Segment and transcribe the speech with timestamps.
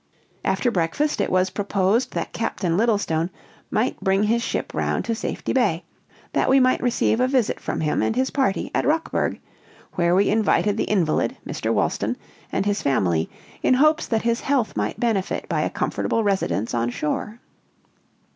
[0.43, 3.29] After breakfast, it was proposed that Captain Littlestone
[3.71, 5.83] should bring his ship round to Safety Bay,
[6.33, 9.39] that we might receive a visit from him and his party, at Rockburg
[9.93, 11.71] where we invited the invalid, Mr.
[11.71, 12.15] Wolston,
[12.51, 13.29] and his family,
[13.61, 17.39] in hopes that his health might benefit by a comfortable residence on shore.